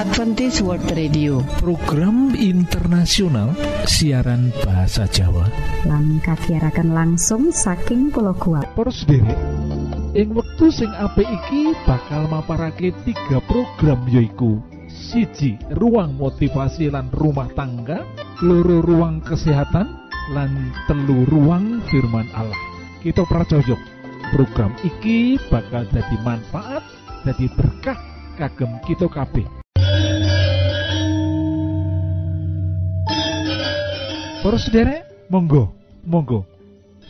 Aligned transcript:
Adventist 0.00 0.64
World 0.64 0.88
Radio. 0.96 1.44
Program 1.60 2.32
internasional 2.32 3.52
siaran 3.84 4.48
bahasa 4.64 5.04
Jawa. 5.04 5.44
Lan 5.84 6.24
kagiatan 6.24 6.88
langsung 6.88 7.52
saking 7.52 8.08
pulau 8.08 8.32
kuat 8.40 8.64
derek 9.04 9.36
ing 10.16 10.32
wektu 10.32 10.72
sing 10.72 10.88
apik 10.96 11.28
iki 11.28 11.76
bakal 11.84 12.24
maparake 12.32 12.96
tiga 13.04 13.44
program 13.44 14.00
yoiku 14.08 14.64
siji 14.88 15.60
ruang 15.76 16.16
motivasi 16.16 16.88
lan 16.88 17.12
rumah 17.12 17.52
tangga. 17.52 18.00
Loro 18.40 18.80
ruang 18.80 19.20
kesehatan. 19.20 19.84
Lan 20.32 20.72
telu 20.88 21.28
ruang 21.28 21.84
firman 21.92 22.24
Allah. 22.32 22.56
Kita 23.04 23.28
pracojok 23.28 23.80
program 24.32 24.72
iki 24.80 25.36
bakal 25.52 25.84
jadi 25.92 26.16
manfaat 26.24 26.80
jadi 27.28 27.52
berkah 27.52 28.00
kagem 28.40 28.80
kita 28.88 29.04
kabeh 29.04 29.59
Para 34.40 34.56
sederek, 34.56 35.04
monggo, 35.28 35.68
monggo. 36.00 36.48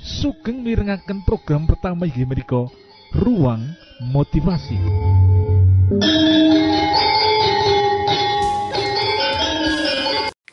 Sugeng 0.03 0.67
mirengaken 0.67 1.23
program 1.23 1.63
pertama 1.63 2.03
inggih 2.03 2.27
menika 2.27 2.67
Ruang 3.15 3.71
Motivasi. 4.03 4.75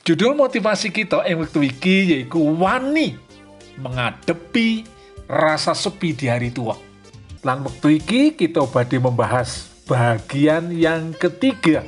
Judul 0.05 0.37
motivasi 0.37 0.93
kita 0.93 1.25
yang 1.25 1.41
waktu 1.49 1.65
iki 1.65 2.13
yaitu 2.13 2.37
wani 2.37 3.17
menghadapi 3.81 4.85
rasa 5.25 5.73
sepi 5.73 6.13
di 6.13 6.29
hari 6.29 6.53
tua. 6.53 6.77
Lan 7.41 7.65
waktu 7.65 7.97
iki 7.97 8.37
kita 8.37 8.69
badhe 8.69 9.01
membahas 9.01 9.65
bagian 9.89 10.69
yang 10.69 11.09
ketiga, 11.17 11.81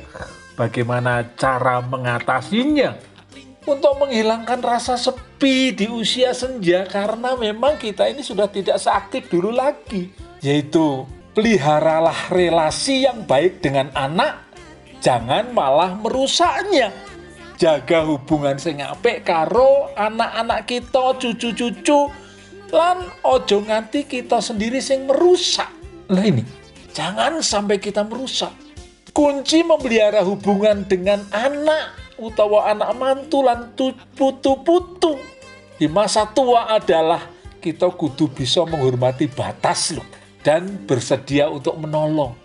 bagaimana 0.58 1.30
cara 1.38 1.78
mengatasinya 1.78 3.09
untuk 3.68 3.92
menghilangkan 4.00 4.64
rasa 4.64 4.96
sepi 4.96 5.76
di 5.76 5.86
usia 5.90 6.32
senja 6.32 6.88
karena 6.88 7.36
memang 7.36 7.76
kita 7.76 8.08
ini 8.08 8.24
sudah 8.24 8.48
tidak 8.48 8.80
seaktif 8.80 9.28
dulu 9.28 9.52
lagi 9.52 10.08
yaitu 10.40 11.04
peliharalah 11.36 12.32
relasi 12.32 13.04
yang 13.04 13.28
baik 13.28 13.60
dengan 13.60 13.92
anak 13.92 14.50
jangan 15.04 15.52
malah 15.52 15.96
merusaknya. 15.96 16.92
Jaga 17.60 18.08
hubungan 18.08 18.56
sing 18.56 18.80
apik 18.80 19.28
karo 19.28 19.92
anak-anak 19.92 20.64
kita 20.64 21.12
cucu-cucu 21.20 22.08
lan 22.72 23.04
ojo 23.20 23.60
nganti 23.60 24.08
kita 24.08 24.40
sendiri 24.40 24.80
sing 24.80 25.04
merusak. 25.04 25.68
Lah 26.08 26.24
ini 26.24 26.40
jangan 26.96 27.44
sampai 27.44 27.76
kita 27.76 28.00
merusak. 28.08 28.56
Kunci 29.12 29.60
memelihara 29.60 30.24
hubungan 30.24 30.88
dengan 30.88 31.20
anak 31.36 31.99
utawa 32.20 32.68
anak 32.68 32.92
mantu 33.00 33.40
lan 33.40 33.72
putu-putu 34.12 35.16
di 35.80 35.88
masa 35.88 36.28
tua 36.28 36.68
adalah 36.68 37.24
kita 37.60 37.88
kudu 37.88 38.28
bisa 38.28 38.68
menghormati 38.68 39.24
batas 39.32 39.96
loh 39.96 40.04
dan 40.44 40.84
bersedia 40.84 41.48
untuk 41.48 41.76
menolong. 41.80 42.36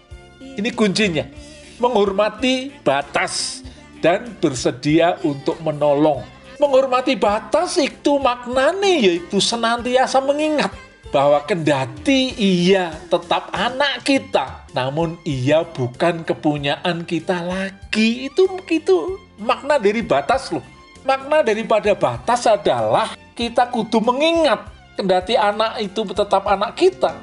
Ini 0.56 0.72
kuncinya. 0.72 1.28
Menghormati 1.76 2.72
batas 2.80 3.60
dan 4.00 4.40
bersedia 4.40 5.20
untuk 5.28 5.60
menolong. 5.60 6.24
Menghormati 6.56 7.20
batas 7.20 7.76
itu 7.76 8.16
maknanya 8.16 8.88
yaitu 8.88 9.44
senantiasa 9.44 10.24
mengingat 10.24 10.72
bahwa 11.16 11.40
kendati 11.48 12.36
ia 12.36 12.92
tetap 13.08 13.48
anak 13.56 14.04
kita, 14.04 14.68
namun 14.76 15.16
ia 15.24 15.64
bukan 15.64 16.28
kepunyaan 16.28 17.08
kita 17.08 17.40
lagi. 17.40 18.28
Itu 18.28 18.52
begitu 18.52 19.16
makna 19.40 19.80
dari 19.80 20.04
batas 20.04 20.52
loh. 20.52 20.60
Makna 21.08 21.40
daripada 21.40 21.96
batas 21.96 22.44
adalah 22.44 23.16
kita 23.32 23.72
kudu 23.72 24.04
mengingat 24.04 24.68
kendati 25.00 25.40
anak 25.40 25.80
itu 25.80 26.04
tetap 26.04 26.44
anak 26.52 26.76
kita. 26.76 27.16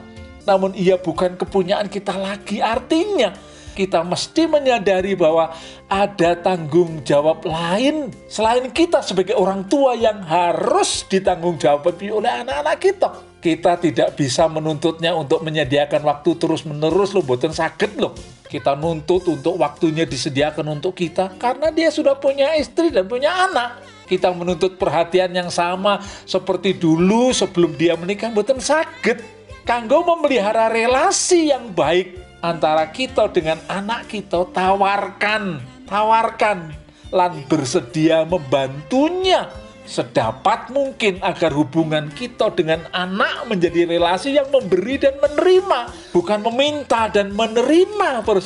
Namun 0.49 0.73
ia 0.73 0.97
bukan 0.97 1.37
kepunyaan 1.37 1.93
kita 1.93 2.17
lagi. 2.17 2.65
Artinya 2.65 3.37
kita 3.73 4.05
mesti 4.05 4.45
menyadari 4.45 5.17
bahwa 5.17 5.53
ada 5.89 6.37
tanggung 6.37 7.01
jawab 7.05 7.45
lain 7.45 8.13
selain 8.29 8.69
kita 8.73 9.01
sebagai 9.01 9.37
orang 9.37 9.65
tua 9.69 9.97
yang 9.97 10.21
harus 10.25 11.05
ditanggung 11.09 11.57
jawab 11.57 11.93
oleh 11.97 12.33
anak-anak 12.45 12.79
kita. 12.79 13.11
Kita 13.43 13.75
tidak 13.75 14.15
bisa 14.15 14.47
menuntutnya 14.47 15.19
untuk 15.19 15.43
menyediakan 15.43 16.07
waktu 16.07 16.39
terus-menerus 16.39 17.11
loh, 17.11 17.27
buatan 17.27 17.51
sakit 17.51 17.99
loh. 17.99 18.15
Kita 18.47 18.79
nuntut 18.79 19.27
untuk 19.27 19.59
waktunya 19.59 20.07
disediakan 20.07 20.79
untuk 20.79 20.95
kita 20.95 21.35
karena 21.43 21.75
dia 21.75 21.91
sudah 21.91 22.15
punya 22.15 22.55
istri 22.55 22.95
dan 22.95 23.11
punya 23.11 23.51
anak. 23.51 23.83
Kita 24.07 24.31
menuntut 24.31 24.79
perhatian 24.79 25.33
yang 25.35 25.51
sama 25.51 25.99
seperti 26.23 26.77
dulu 26.77 27.35
sebelum 27.35 27.75
dia 27.75 27.99
menikah 27.99 28.31
buatan 28.31 28.63
sakit. 28.63 29.43
Kanggo 29.67 30.07
memelihara 30.07 30.71
relasi 30.71 31.51
yang 31.51 31.71
baik 31.75 32.32
antara 32.43 32.91
kita 32.91 33.31
dengan 33.31 33.63
anak 33.71 34.11
kita 34.11 34.51
tawarkan, 34.51 35.63
tawarkan. 35.87 36.75
Lan 37.13 37.45
bersedia 37.47 38.25
membantunya 38.25 39.49
sedapat 39.85 40.73
mungkin 40.73 41.21
agar 41.21 41.53
hubungan 41.53 42.09
kita 42.13 42.49
dengan 42.57 42.89
anak 42.91 43.47
menjadi 43.47 43.85
relasi 43.85 44.33
yang 44.35 44.49
memberi 44.49 44.97
dan 44.97 45.21
menerima, 45.21 45.93
bukan 46.15 46.41
meminta 46.51 47.13
dan 47.13 47.35
menerima, 47.37 48.25
para 48.25 48.41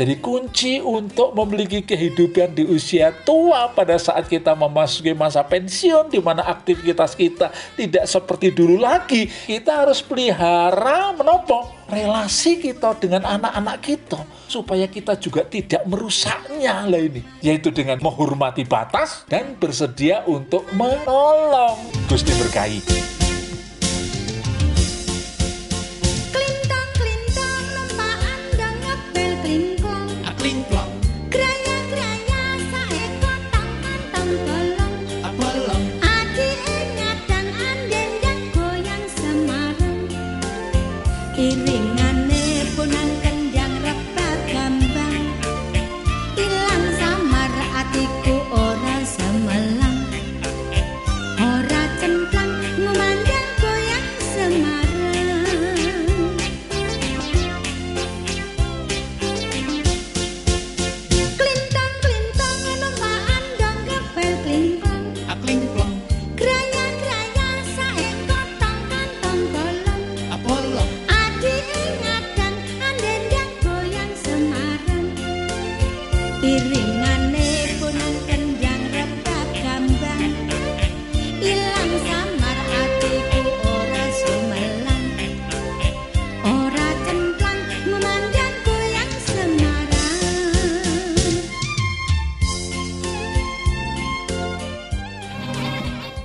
jadi 0.00 0.16
kunci 0.16 0.80
untuk 0.80 1.36
memiliki 1.36 1.84
kehidupan 1.84 2.56
di 2.56 2.64
usia 2.64 3.12
tua 3.12 3.68
pada 3.68 4.00
saat 4.00 4.24
kita 4.32 4.56
memasuki 4.56 5.12
masa 5.12 5.44
pensiun 5.44 6.08
di 6.08 6.16
mana 6.24 6.40
aktivitas 6.40 7.12
kita 7.12 7.52
tidak 7.76 8.08
seperti 8.08 8.48
dulu 8.48 8.80
lagi. 8.80 9.28
Kita 9.28 9.84
harus 9.84 10.00
pelihara 10.00 11.12
menopo 11.12 11.68
relasi 11.92 12.64
kita 12.64 12.96
dengan 12.96 13.28
anak-anak 13.28 13.76
kita 13.84 14.24
supaya 14.48 14.88
kita 14.88 15.20
juga 15.20 15.44
tidak 15.44 15.84
merusaknya 15.84 16.88
lah 16.88 16.96
ini 16.96 17.20
yaitu 17.44 17.68
dengan 17.68 18.00
menghormati 18.00 18.64
batas 18.64 19.28
dan 19.28 19.52
bersedia 19.60 20.24
untuk 20.24 20.64
menolong 20.72 21.76
Gusti 22.08 22.32
berkahi 22.40 23.19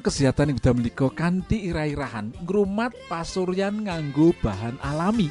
Kesehatan 0.00 0.56
yang 0.56 0.58
udah 0.64 0.74
menika 0.80 1.12
kanthi 1.12 1.68
irah-irahan 1.68 2.32
ngrumat 2.48 2.96
pasuryan 3.12 3.84
nganggo 3.84 4.32
bahan 4.40 4.80
alami. 4.80 5.28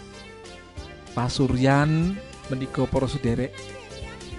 Pasuryan 1.18 2.13
menika 2.54 2.86
para 2.86 3.10
sederek 3.10 3.50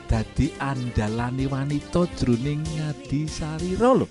dadi 0.07 0.55
andalane 0.63 1.51
wanita 1.51 2.07
jroning 2.15 2.63
ngadi 2.63 3.27
sarira 3.27 3.91
lho. 3.91 4.07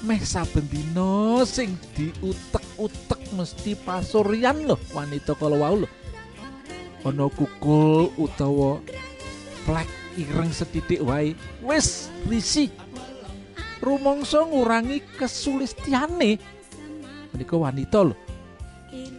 Meh 0.00 0.24
saben 0.24 0.64
dina 0.64 1.44
sing 1.44 1.76
diutek-utek 1.92 3.36
mesti 3.36 3.76
pasuryan 3.76 4.64
lho 4.64 4.80
wanita 4.96 5.36
kala 5.36 5.60
wau 5.60 5.84
lho. 5.84 5.88
Ana 7.04 7.28
kukul 7.28 8.16
utawa 8.16 8.80
plek 9.68 9.92
ireng 10.16 10.48
setitik 10.48 11.04
wae 11.04 11.36
wis 11.60 12.08
risi 12.24 12.72
rumangsa 13.86 14.42
ngurangi 14.42 14.98
kesulistiane. 15.14 16.42
Menika 17.30 17.54
wanita 17.54 18.02
lho. 18.02 18.18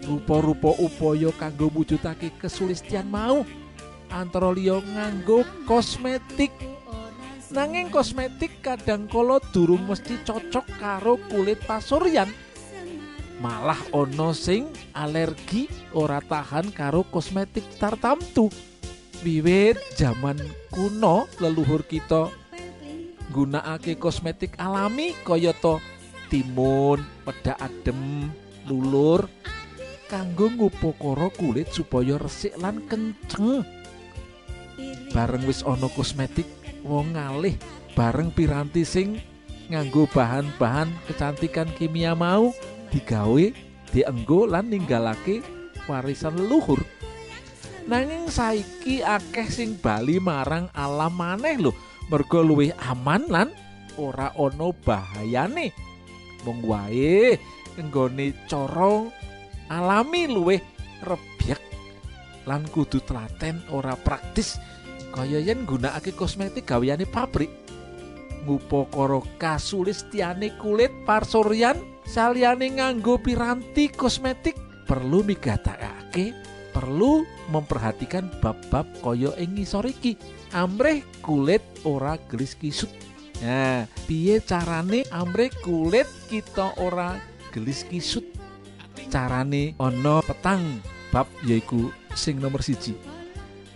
Rupa-rupa 0.03 0.75
upaya 0.75 1.31
kanggo 1.39 1.71
mujudake 1.71 2.35
kesulistian 2.35 3.07
mau 3.07 3.47
antara 4.11 4.51
liya 4.51 4.83
nganggo 4.83 5.47
kosmetik. 5.63 6.51
Nanging 7.47 7.87
kosmetik 7.87 8.59
kadangkala 8.59 9.39
durung 9.55 9.87
mesti 9.87 10.19
cocok 10.27 10.67
karo 10.83 11.15
kulit 11.31 11.63
pasuryan. 11.63 12.27
Malah 13.39 13.79
ana 13.95 14.35
sing 14.35 14.67
alergi 14.91 15.71
ora 15.95 16.19
tahan 16.19 16.75
karo 16.75 17.07
kosmetik 17.07 17.63
tartamtu. 17.79 18.51
Wiwit 19.23 19.79
zaman 19.95 20.35
kuno 20.73 21.31
leluhur 21.39 21.87
kita 21.87 22.27
nggunakake 23.37 24.01
kosmetik 24.01 24.57
alami 24.57 25.13
kayata 25.21 25.77
timun, 26.33 27.05
pedak 27.21 27.61
adem, 27.61 28.33
lulur 28.65 29.29
kanggo 30.09 30.49
ngupakara 30.49 31.29
kulit 31.37 31.69
supaya 31.69 32.17
resik 32.17 32.57
lan 32.57 32.81
kenceng. 32.89 33.61
Bareng 35.13 35.45
wis 35.45 35.61
ana 35.61 35.85
kosmetik, 35.85 36.49
wong 36.81 37.13
ngalih 37.13 37.53
bareng 37.93 38.33
piranti 38.33 38.81
sing 38.81 39.21
nganggo 39.69 40.09
bahan-bahan 40.09 40.89
kecantikan 41.05 41.69
kimia 41.77 42.17
mau 42.17 42.49
digawe, 42.89 43.53
dienggo 43.93 44.49
lan 44.49 44.73
ninggalake 44.73 45.45
warisan 45.85 46.41
leluhur. 46.41 46.81
Nanging 47.85 48.33
saiki 48.33 49.05
akeh 49.05 49.45
sing 49.45 49.77
bali 49.77 50.17
marang 50.17 50.73
alam 50.73 51.13
maneh 51.13 51.61
lho 51.61 51.71
mergo 52.07 52.39
luwih 52.43 52.71
aman 52.87 53.27
lan 53.27 53.49
ora 53.99 54.31
ana 54.35 54.71
bahayane. 54.71 55.71
Mung 56.45 56.63
wae 56.63 57.35
nggone 57.77 58.47
cara 58.49 59.05
alami 59.67 60.31
luwih 60.31 60.61
rebyek 61.03 61.61
lan 62.47 62.63
kudu 62.71 63.03
telaten 63.03 63.59
ora 63.75 63.93
praktis 63.99 64.55
kaya 65.11 65.43
yen 65.43 65.67
nggunakake 65.67 66.15
kosmetik 66.15 66.69
gaweane 66.69 67.03
pabrik. 67.03 67.51
Ngupakara 68.47 69.19
kasulistiane 69.35 70.55
kulit 70.55 70.93
parsuryan 71.03 71.75
saliyane 72.07 72.79
nganggo 72.79 73.19
piranti 73.19 73.91
kosmetik 73.91 74.55
perlu 74.87 75.19
migatakake 75.27 76.31
perlu 76.71 77.27
memperhatikan 77.51 78.29
bab-bab 78.43 78.87
kaya 79.03 79.31
ing 79.39 79.57
ngisor 79.57 79.87
iki. 79.87 80.15
amrih 80.55 81.03
kulit 81.19 81.63
ora 81.83 82.15
gelis 82.31 82.55
kisut. 82.55 82.87
Nah, 83.43 83.85
piye 84.07 84.39
carane 84.41 85.03
amrih 85.11 85.51
kulit 85.61 86.07
kita 86.31 86.73
ora 86.79 87.19
gelis 87.51 87.83
kisut? 87.83 88.23
Carane 89.11 89.75
ana 89.77 90.23
petang 90.23 90.79
bab 91.11 91.27
yaiku 91.43 91.91
sing 92.15 92.39
nomor 92.39 92.63
siji. 92.63 92.95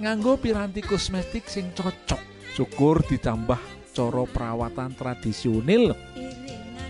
Nganggo 0.02 0.40
piranti 0.42 0.82
kosmetik 0.82 1.46
sing 1.46 1.70
cocok. 1.78 2.20
Syukur 2.58 3.06
ditambah 3.06 3.60
cara 3.94 4.24
perawatan 4.26 4.98
tradisional. 4.98 5.94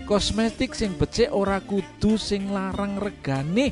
Kosmetik 0.08 0.74
sing 0.74 0.96
becik 0.98 1.30
ora 1.30 1.62
kudu 1.62 2.18
sing 2.18 2.50
larang 2.50 2.98
regane, 2.98 3.70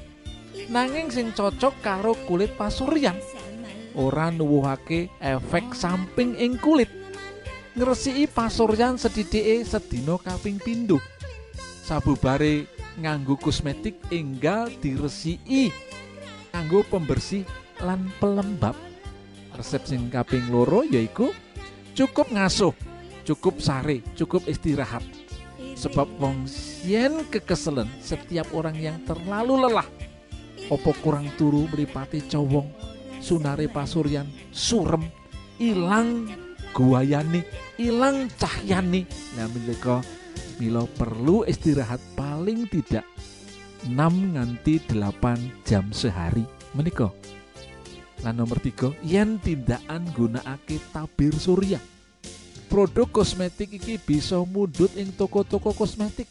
nanging 0.68 1.08
sing 1.08 1.26
cocok 1.32 1.74
karo 1.80 2.12
kulit 2.28 2.52
pasuryan. 2.58 3.16
ora 3.94 4.30
nuwuhake 4.30 5.10
efek 5.18 5.74
samping 5.74 6.38
ing 6.38 6.58
kulit. 6.58 6.90
Ngresiki 7.74 8.26
pasuryan 8.26 8.98
sedhithike 8.98 9.62
sedina 9.62 10.18
kaping 10.18 10.58
pindho. 10.58 10.98
Sabubare 11.86 12.66
nganggo 12.98 13.38
kosmetik 13.38 13.98
enggal 14.10 14.70
diresiki 14.78 15.70
nganggo 16.54 16.86
pembersih 16.86 17.46
lan 17.82 18.10
pelembab. 18.18 18.74
Resep 19.54 19.82
sing 19.86 20.10
kaping 20.10 20.50
loro 20.50 20.86
yaiku 20.86 21.34
cukup 21.94 22.30
ngasuh, 22.30 22.74
cukup 23.26 23.58
sare, 23.58 24.02
cukup 24.14 24.46
istirahat. 24.46 25.02
Sebab 25.74 26.06
wong 26.20 26.44
yen 26.84 27.24
kekeselen 27.32 27.88
setiap 28.04 28.52
orang 28.52 28.76
yang 28.76 29.00
terlalu 29.08 29.64
lelah 29.64 29.88
opo 30.70 30.94
kurang 31.02 31.28
turu 31.34 31.66
mripate 31.68 32.22
cowong 32.30 32.70
sunare 33.20 33.68
pasuryan 33.68 34.30
surem 34.54 35.04
ilang 35.60 36.30
guayane 36.72 37.44
ilang 37.76 38.30
cahyane 38.38 39.04
nah 39.36 39.50
menika 39.50 40.00
mila 40.56 40.86
perlu 40.96 41.44
istirahat 41.44 42.00
paling 42.16 42.70
tidak 42.70 43.04
6 43.88 44.36
nganti 44.36 44.76
8 44.92 45.64
jam 45.64 45.88
sehari. 45.88 46.44
Menika. 46.76 47.08
Lan 48.20 48.36
nomor 48.36 48.60
tiga 48.60 48.92
yen 49.00 49.40
tindakan 49.40 50.04
gunakake 50.12 50.76
tabir 50.92 51.32
surya. 51.32 51.80
Produk 52.68 53.08
kosmetik 53.08 53.72
iki 53.80 53.96
bisa 53.96 54.38
mundut 54.44 54.92
ing 54.94 55.10
toko-toko 55.16 55.72
kosmetik 55.72 56.28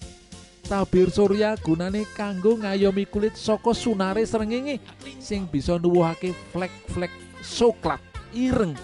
tabir 0.70 1.10
surya 1.10 1.58
gunane 1.58 2.06
kanggo 2.14 2.54
ngayomi 2.62 3.10
kulit 3.10 3.34
saka 3.34 3.74
sunare 3.74 4.22
srengenge 4.22 4.78
sing 5.18 5.50
bisa 5.50 5.82
nuwuhake 5.82 6.38
flek-flek 6.54 7.10
soklat 7.42 7.98
ireng 8.38 8.78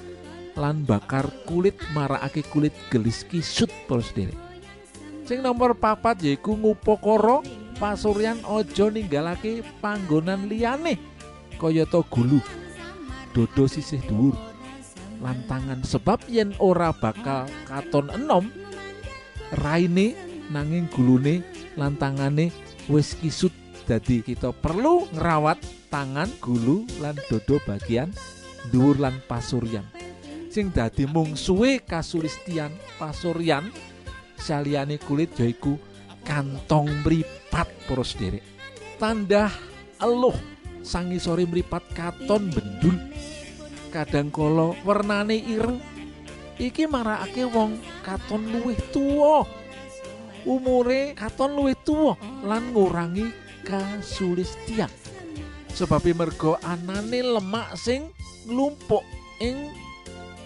lan 0.58 0.82
bakar 0.82 1.30
kulit 1.46 1.78
marakake 1.94 2.42
kulit 2.50 2.74
gelis 2.90 3.22
kisut 3.30 3.70
para 3.86 4.02
sederek 4.02 4.34
sing 5.30 5.46
nomor 5.46 5.78
papat 5.78 6.26
yaiku 6.26 6.58
ngupakara 6.58 7.46
pasuryan 7.78 8.42
aja 8.50 8.90
ninggalake 8.90 9.62
panggonan 9.78 10.50
liyane 10.50 10.98
kayata 11.62 12.02
gulu 12.10 12.42
dodo 13.30 13.70
sisih 13.70 14.02
dhuwur 14.10 14.34
lan 15.22 15.38
tangan 15.46 15.86
sebab 15.86 16.18
yen 16.26 16.50
ora 16.58 16.90
bakal 16.98 17.46
katon 17.70 18.10
enom 18.10 18.50
raine 19.62 20.18
nanging 20.50 20.90
gulune 20.90 21.46
lan 21.80 21.96
tangane 22.00 22.52
wis 22.92 23.16
kisut. 23.16 23.52
Dadi 23.86 24.26
kita 24.26 24.50
perlu 24.50 25.06
ngerawat 25.14 25.62
tangan 25.94 26.26
gulu 26.42 26.90
lan 26.98 27.14
dodo 27.30 27.62
bagian 27.70 28.10
dhuwur 28.74 28.98
lan 28.98 29.22
pasuryan. 29.30 29.86
Sing 30.50 30.74
dadi 30.74 31.06
mungsuhe 31.06 31.86
kasulistian 31.86 32.74
pasuryan 32.98 33.70
saliyane 34.42 34.98
kulit 34.98 35.38
yaiku 35.38 35.78
kantong 36.26 37.06
mripat 37.06 37.70
para 37.86 38.02
sederek. 38.02 38.42
Tanda 38.98 39.54
eluh 40.02 40.34
sangisore 40.82 41.46
mripat 41.46 41.86
katon 41.94 42.50
bendul. 42.50 42.98
Kadang 43.94 44.34
kala 44.34 44.74
wernane 44.82 45.38
ireng 45.40 45.78
iki 46.58 46.90
marakake 46.90 47.46
wong 47.46 47.78
katon 48.02 48.50
luwih 48.50 48.80
tuwa 48.90 49.46
umure 50.46 51.18
katon 51.18 51.58
luwih 51.58 51.76
tuwa 51.82 52.16
lan 52.46 52.72
ngurangi 52.72 53.34
kasulistian 53.66 54.90
sebabe 55.74 56.14
mergo 56.16 56.56
anane 56.64 57.20
lemak 57.20 57.74
sing 57.76 58.14
nglumpuk 58.46 59.04
ing 59.42 59.74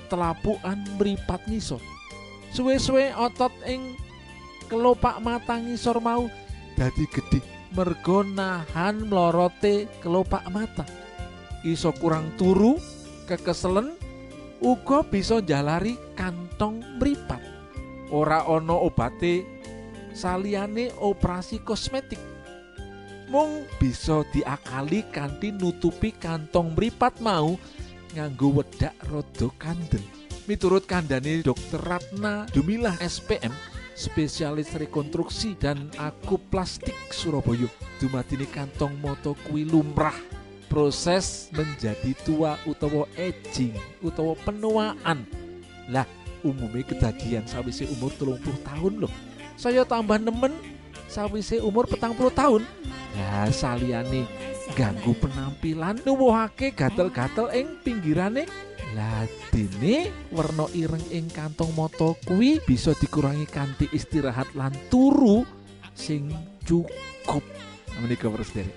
telapukan 0.10 0.79
mripat 0.98 1.46
ngisor 1.46 1.84
Suwe-suwe 2.50 3.13
otot 3.13 3.53
ing 3.70 3.94
kelopak 4.65 5.22
mata 5.22 5.62
ngisor 5.62 6.01
mau 6.01 6.25
dadi 6.74 7.06
gedhe 7.06 7.39
mergo 7.77 8.25
nahan 8.25 9.06
mlorote 9.06 9.86
kelopak 10.01 10.41
mata. 10.50 10.86
Iso 11.62 11.94
kurang 11.94 12.34
turu, 12.39 12.82
kekeselen, 13.29 13.94
uga 14.63 15.06
bisa 15.06 15.44
njalari 15.44 15.94
kantong 16.18 16.82
mripat. 16.98 17.41
Ora 18.10 18.50
ana 18.50 18.74
obate 18.74 19.59
saliyane 20.13 20.94
operasi 20.98 21.62
kosmetik. 21.62 22.20
Mung 23.30 23.70
bisa 23.78 24.25
diakali 24.34 25.06
kanthi 25.13 25.54
nutupi 25.54 26.10
kantong 26.10 26.74
mripat 26.74 27.22
mau 27.22 27.62
nganggo 28.18 28.58
wedak 28.58 28.98
rada 29.06 29.48
kandel. 29.62 30.01
Miturut 30.50 30.89
kandhane 30.89 31.46
Dr. 31.46 31.78
Ratna 31.86 32.50
Dumilah 32.50 32.98
SPM, 32.98 33.54
spesialis 33.94 34.74
rekonstruksi 34.74 35.54
dan 35.62 35.94
akuplastik 36.01 36.98
Surabaya, 37.13 37.70
dumadine 38.01 38.50
kantong 38.50 38.98
moto 38.98 39.38
kuwi 39.46 39.70
lumrah. 39.70 40.18
Proses 40.66 41.54
menjadi 41.54 42.18
tua 42.25 42.58
utawa 42.66 43.06
aging 43.13 43.78
utawa 44.01 44.34
penuaan. 44.42 45.25
Lah, 45.89 46.06
umumnya 46.42 46.82
kejadian 46.86 47.46
sawise 47.46 47.86
umur 47.89 48.10
30 48.18 48.42
tahun 48.66 49.06
loh. 49.06 49.29
Saya 49.60 49.84
tambah 49.84 50.16
nemen 50.16 50.56
sawise 51.12 51.60
umur 51.60 51.84
petang 51.84 52.16
puluh 52.16 52.32
tahun. 52.32 52.63
Ya 53.12 53.51
saliyane 53.51 54.24
ganggu 54.72 55.12
penampilan 55.20 56.00
nuwuhake 56.08 56.72
gatel-gatel 56.72 57.51
ing 57.51 57.75
pinggirane. 57.84 58.48
Lah 58.96 59.28
dene 59.51 60.16
werna 60.32 60.63
ireng 60.72 61.04
ing 61.12 61.28
kantong 61.28 61.75
mata 61.75 62.16
kuwi 62.24 62.63
bisa 62.63 62.96
dikurangi 62.96 63.44
kanthi 63.51 63.92
istirahat 63.92 64.48
lan 64.56 64.72
turu 64.88 65.44
sing 65.92 66.32
cukup. 66.63 67.44
Menika 68.00 68.32
sedherek 68.39 68.72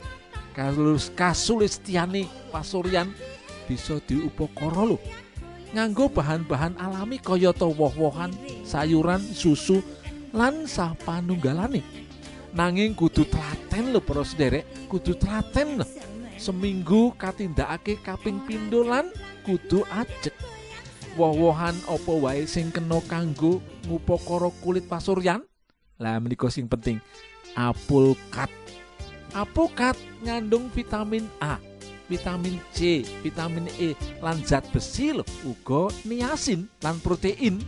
kalus 0.50 1.14
kasulistiane 1.14 2.26
pasuryan 2.50 3.14
bisa 3.70 4.02
diupakara 4.02 4.82
lho. 4.82 4.98
Nganggo 5.72 6.10
bahan-bahan 6.10 6.74
alami 6.74 7.22
kayata 7.22 7.70
woh-wohan 7.70 8.34
sayuran 8.66 9.22
susu 9.22 9.78
lan 10.32 10.64
sapanunggalane 10.64 11.84
nanging 12.52 12.92
kudu 12.92 13.24
telaten 13.28 13.92
lho 13.92 14.00
para 14.00 14.24
sederek 14.24 14.64
kudu 14.88 15.16
telaten 15.16 15.80
lho. 15.80 15.86
Seminggu 16.36 17.14
katindakake 17.14 18.02
kaping 18.02 18.42
pindho 18.42 18.82
lan 18.82 19.08
kudu 19.46 19.86
ajek 19.94 20.34
woh-wohan 21.14 21.76
apa 21.86 22.12
wae 22.18 22.42
sing 22.48 22.72
kena 22.72 22.98
kanggo 23.06 23.62
ngupakara 23.86 24.50
kulit 24.64 24.88
pasuryan? 24.88 25.44
Lah 26.00 26.18
menika 26.18 26.50
sing 26.50 26.66
penting 26.66 26.98
apulkat. 27.54 28.50
Apokat 29.32 29.96
ngandung 30.20 30.68
vitamin 30.76 31.24
A 31.40 31.56
vitamin 32.04 32.60
C 32.76 33.00
vitamin 33.24 33.64
E 33.80 33.96
lan 34.20 34.36
zat 34.44 34.66
besi 34.68 35.16
lho. 35.16 35.24
Uga 35.46 35.88
niasin 36.04 36.68
lan 36.84 37.00
protein 37.00 37.62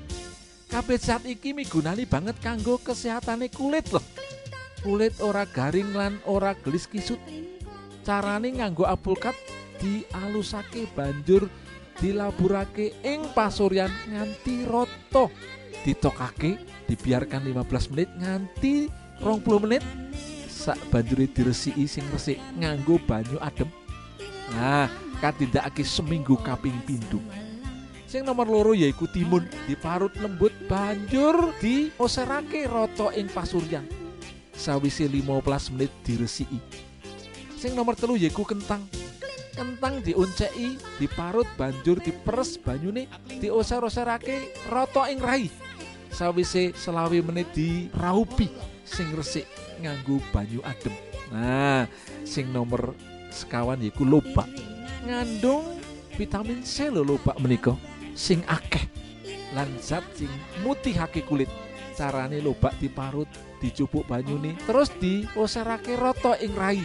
kabeh 0.68 0.99
zat 0.99 1.25
iki 1.28 1.52
migunani 1.52 2.04
banget 2.04 2.37
kanggo 2.40 2.80
kesehatane 2.80 3.49
kulit 3.49 3.88
loh 3.92 4.04
kulit 4.85 5.16
ora 5.25 5.49
garing 5.49 5.97
lan 5.97 6.21
ora 6.28 6.52
gelis 6.52 6.85
kisut. 6.85 7.16
Carane 8.04 8.52
nganggo 8.52 8.85
apulkat 8.85 9.33
dialusake 9.80 10.85
banjur 10.92 11.49
dilaburake 11.97 12.92
ing 13.00 13.25
pasuryan 13.33 13.88
nganti 14.12 14.68
rata. 14.68 15.33
Ditokake 15.88 16.61
dibiarkan 16.85 17.49
15 17.49 17.92
menit 17.97 18.11
nganti 18.21 18.92
20 19.25 19.64
menit. 19.64 19.83
Sak 20.52 20.76
banjure 20.92 21.25
diresiki 21.33 21.88
sing 21.88 22.04
resik 22.12 22.37
nganggo 22.61 23.00
banyu 23.09 23.40
adem 23.40 23.68
nah 24.52 24.87
katindakake 25.25 25.80
seminggu 25.80 26.37
kaping 26.44 26.76
pindho 26.85 27.18
sing 28.14 28.23
nomor 28.23 28.47
loro 28.47 28.78
yaiku 28.78 29.11
timun. 29.11 29.42
Diparut 29.66 30.14
lembut 30.23 30.54
banjur 30.71 31.50
dioserake 31.59 32.71
rata 32.71 33.11
ing 33.18 33.26
pasuryan. 33.26 33.83
Sawise 34.54 35.11
15 35.11 35.75
menit 35.75 35.90
diresiki. 36.06 36.62
Sing 37.59 37.75
nomor 37.75 37.99
telu 37.99 38.14
yaiku 38.14 38.47
kentang. 38.47 38.87
Kentang 39.59 39.99
diunceki 39.99 40.78
diparut 41.02 41.50
banjur 41.59 41.99
diperes 41.99 42.54
banyune 42.54 43.11
dioser-oserake 43.42 44.62
rata 44.71 45.11
ing 45.11 45.18
rai. 45.18 45.50
Sawise 46.14 46.71
selawi 46.78 47.18
menit 47.18 47.50
diraupi 47.50 48.47
sing 48.87 49.11
resik 49.18 49.42
nganggo 49.83 50.23
banyu 50.30 50.62
adem 50.62 50.94
nah 51.35 51.83
sing 52.23 52.47
nomor 52.54 52.94
sekawan 53.35 53.83
yaiku 53.83 54.06
lobak. 54.06 54.47
Ngandung 55.02 55.66
vitamin 56.14 56.62
C 56.62 56.94
lho 56.94 57.02
lobak 57.02 57.35
menika 57.42 57.75
sing 58.14 58.40
akeh 58.47 58.83
lan 59.54 59.71
zat 59.78 60.02
sing 60.14 60.30
mutihake 60.62 61.23
kulit. 61.26 61.50
Carane 61.94 62.42
lobak 62.42 62.75
diparut 62.83 63.30
dicupuk 63.62 64.02
banyune 64.11 64.59
terus 64.66 64.90
dioserake 64.99 65.94
rata 65.94 66.35
ing 66.42 66.54
rai. 66.59 66.83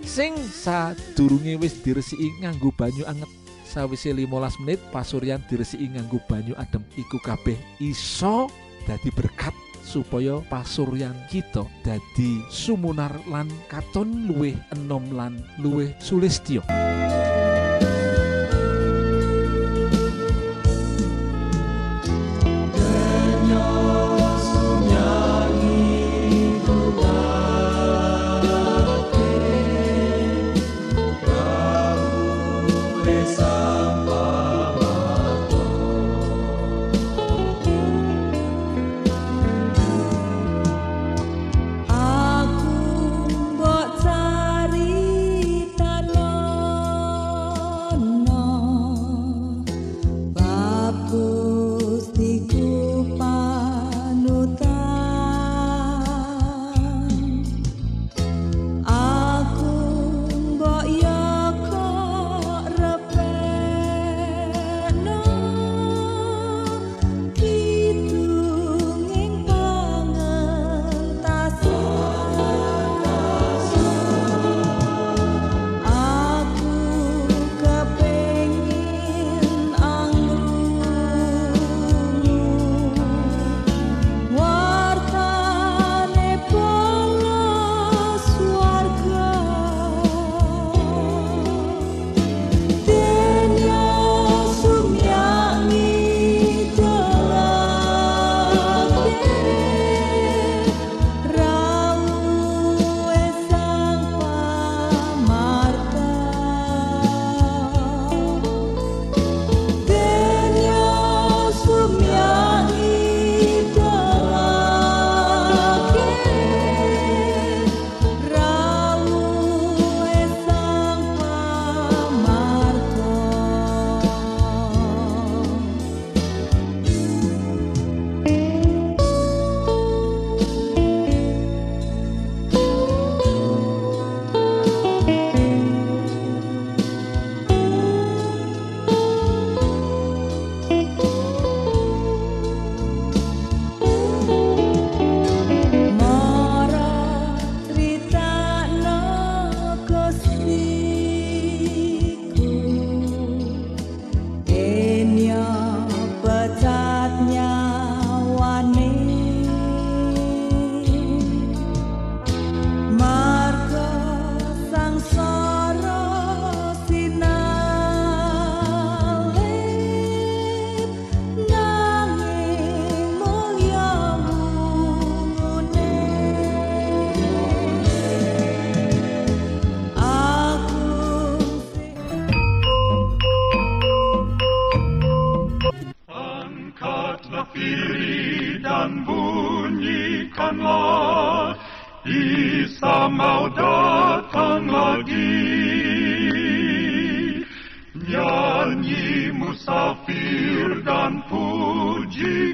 Sing 0.00 0.32
sadurunge 0.38 1.60
wis 1.60 1.76
diresiki 1.84 2.32
nganggo 2.40 2.72
banyu 2.72 3.04
anget. 3.04 3.28
Sawise 3.66 4.16
15 4.16 4.62
menit 4.64 4.80
pasuryan 4.88 5.44
diresiki 5.44 5.92
nganggo 5.92 6.22
banyu 6.24 6.56
adem 6.56 6.80
iku 6.96 7.20
kabeh 7.20 7.58
iso 7.82 8.48
dadi 8.88 9.12
berkat 9.12 9.52
supaya 9.86 10.42
pasuryan 10.50 11.14
kita 11.30 11.62
dadi 11.86 12.42
sumunar 12.50 13.12
lan 13.30 13.46
katon 13.70 14.26
luwih 14.26 14.58
enom 14.74 15.06
lan 15.14 15.38
luwih 15.62 15.94
sulistyo 16.02 16.64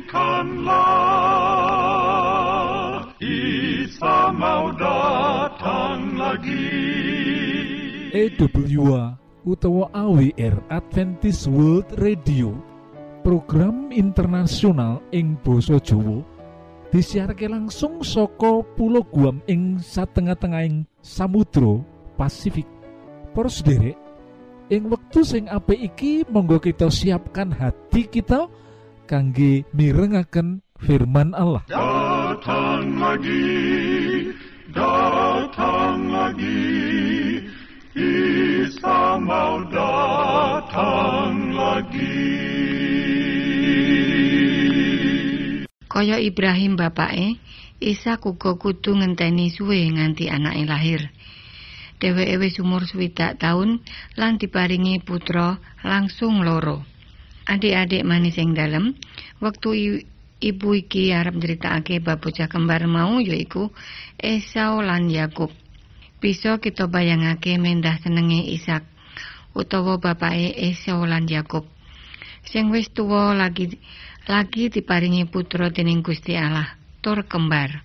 pujikanlah 0.02 0.82
Isa 3.22 4.34
mau 4.34 4.74
datang 4.74 6.18
lagi 6.18 6.74
EWA 8.10 9.14
utawa 9.46 9.86
AWR 9.94 10.58
Adventist 10.70 11.46
World 11.46 11.86
Radio 12.02 12.50
program 13.22 13.94
internasional 13.94 14.98
ing 15.14 15.38
Boso 15.38 15.78
Jowo 15.78 16.26
disiarke 16.90 17.46
langsung 17.46 18.02
soko 18.02 18.66
pulau 18.74 19.06
Guam 19.06 19.38
ing 19.46 19.78
satengah-tengahing 19.80 20.84
Samudro 21.00 21.86
Pasifik. 22.18 22.66
Para 23.32 23.48
sederek 23.48 23.96
ing 24.68 24.92
wektu 24.92 25.24
sing 25.24 25.48
apik 25.48 25.80
iki 25.80 26.26
monggo 26.28 26.60
kita 26.60 26.92
siapkan 26.92 27.48
hati 27.48 28.04
kita 28.04 28.44
kangge 29.12 29.68
mirengaken 29.76 30.64
firman 30.80 31.36
Allah 31.36 31.60
Datang 31.68 32.96
lagi, 32.96 34.32
datang 34.72 36.08
lagi, 36.08 36.64
Isa 37.92 39.20
mau 39.20 39.60
datang 39.68 41.52
lagi. 41.52 42.24
Kaya 45.92 46.16
Ibrahim 46.16 46.80
bapake, 46.80 47.36
Ishak 47.84 48.24
uga 48.24 48.56
kudu 48.56 48.96
ngenteni 48.96 49.52
suwe 49.52 49.92
nganti 49.92 50.32
anake 50.32 50.64
lahir. 50.64 51.12
Dheweke 52.00 52.40
wis 52.40 52.56
umur 52.58 52.88
swidak 52.88 53.36
taun 53.36 53.84
lan 54.16 54.40
diparingi 54.40 55.04
putra 55.04 55.60
langsung 55.84 56.40
loro. 56.40 56.91
Adik-adik 57.42 58.06
manis 58.06 58.38
ing 58.38 58.54
dalem, 58.54 58.94
wektu 59.42 59.74
i- 59.74 60.06
ibu 60.38 60.78
iki 60.78 61.10
arep 61.10 61.34
nyritakake 61.34 61.98
bab 61.98 62.22
bocah 62.22 62.46
kembar 62.46 62.86
mau 62.86 63.18
yaiku 63.18 63.74
Esau 64.18 64.78
lan 64.78 65.10
Yakub. 65.10 65.50
Bisa 66.22 66.62
kita 66.62 66.86
bayangake 66.86 67.58
mendah 67.58 67.98
senenge 67.98 68.46
Ishak 68.46 68.86
utawa 69.58 69.98
bapake 69.98 70.54
Esau 70.54 71.02
lan 71.02 71.26
Yakub. 71.26 71.66
Sing 72.46 72.70
wis 72.70 72.90
tuwa 72.94 73.34
lagi 73.34 73.78
lagi 74.30 74.70
diparingi 74.70 75.26
putra 75.26 75.66
dening 75.70 76.02
Gusti 76.02 76.38
Allah, 76.38 76.78
tur 77.02 77.26
kembar. 77.26 77.82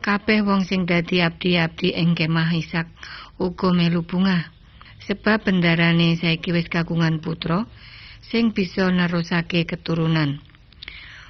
Kabeh 0.00 0.44
wong 0.44 0.64
sing 0.64 0.88
dadi 0.88 1.20
abdi-abdi 1.20 1.92
ing 1.92 2.16
kemah 2.16 2.52
Ishak 2.56 2.88
uga 3.36 3.68
melu 3.72 4.00
bungah. 4.04 4.48
Sebab 5.04 5.44
bendarane 5.44 6.16
saiki 6.16 6.56
wis 6.56 6.72
kagungan 6.72 7.20
putra 7.20 7.68
sing 8.34 8.50
bisa 8.50 8.90
nerusake 8.90 9.62
keturunan. 9.62 10.42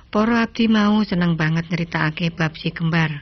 Para 0.09 0.41
abdi 0.41 0.73
mau 0.73 1.05
seneng 1.05 1.37
banget 1.37 1.69
nyeritakake 1.69 2.33
bab 2.33 2.57
si 2.57 2.73
kembar. 2.73 3.21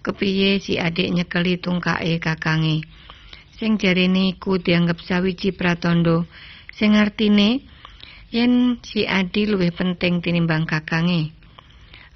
Kepiye 0.00 0.56
si 0.56 0.80
adik 0.80 1.12
nyekeli 1.12 1.60
tungkake 1.60 2.16
kakange. 2.16 2.80
Sing 3.60 3.76
jarene 3.76 4.32
iku 4.32 4.56
dianggep 4.56 5.04
sawiji 5.04 5.52
pratandha 5.52 6.24
sing 6.72 6.96
artine 6.96 7.60
yen 8.32 8.80
si 8.80 9.04
adi 9.04 9.52
luwih 9.52 9.76
penting 9.76 10.24
tinimbang 10.24 10.64
kakange. 10.64 11.28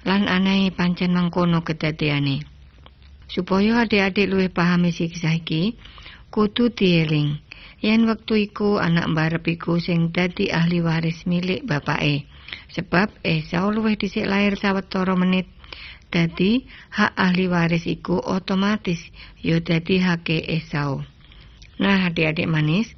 Lan 0.09 0.25
anahe 0.25 0.73
pancen 0.73 1.13
mangkono 1.13 1.61
kedadeane. 1.61 2.41
Supaya 3.29 3.85
adik-adik 3.85 4.25
luwih 4.25 4.49
paham 4.49 4.89
isi 4.89 5.05
kisah 5.05 5.37
iki, 5.37 5.77
kudu 6.29 6.69
dieling. 6.69 7.41
Yen 7.79 8.05
wektu 8.05 8.35
iku 8.35 8.77
anak 8.77 9.07
mbarep 9.09 9.55
iku 9.55 9.79
sing 9.79 10.11
dadi 10.11 10.51
ahli 10.51 10.83
waris 10.83 11.23
milik 11.23 11.63
bapake. 11.63 12.27
Sebab 12.75 13.09
Esau 13.25 13.71
luwih 13.73 13.95
dhisik 13.95 14.27
lair 14.27 14.59
sawetara 14.59 15.15
menit. 15.15 15.47
Dadi 16.09 16.65
hak 16.91 17.13
ahli 17.15 17.45
waris 17.45 17.85
iku 17.85 18.17
otomatis 18.19 18.99
ya 19.39 19.61
dadi 19.61 20.01
hake 20.01 20.43
Esau. 20.43 21.05
Nah, 21.79 22.11
adik-adik 22.11 22.51
manis, 22.51 22.91